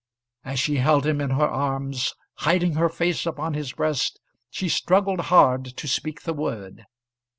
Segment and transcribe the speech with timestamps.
[0.43, 5.19] As she held him in her arms, hiding her face upon his breast, she struggled
[5.29, 6.85] hard to speak the word.